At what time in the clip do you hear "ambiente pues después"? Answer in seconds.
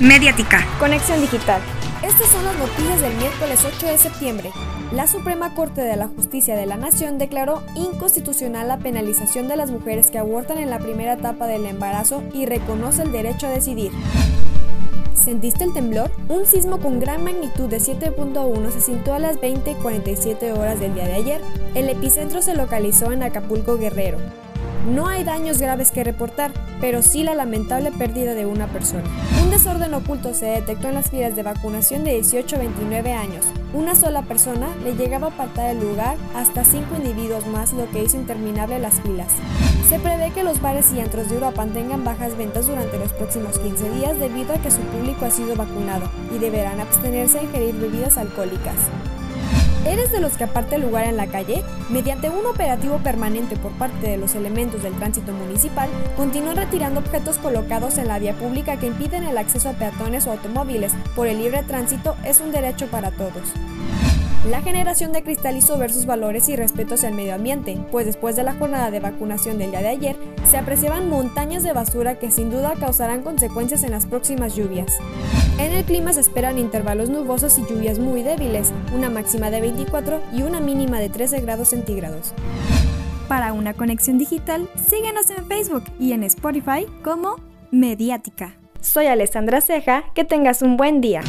67.34-68.36